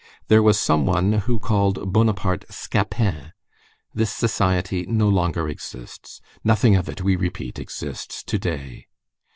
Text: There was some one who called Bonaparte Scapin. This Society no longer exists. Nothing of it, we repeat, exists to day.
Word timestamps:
There 0.29 0.41
was 0.41 0.59
some 0.59 0.87
one 0.87 1.13
who 1.13 1.37
called 1.37 1.93
Bonaparte 1.93 2.45
Scapin. 2.51 3.33
This 3.93 4.11
Society 4.11 4.83
no 4.87 5.07
longer 5.07 5.47
exists. 5.47 6.21
Nothing 6.43 6.75
of 6.75 6.89
it, 6.89 7.03
we 7.03 7.15
repeat, 7.15 7.59
exists 7.59 8.23
to 8.23 8.39
day. 8.39 8.87